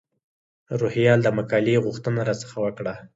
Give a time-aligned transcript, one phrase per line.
[0.79, 2.93] روهیال د مقالې غوښتنه را څخه وکړه.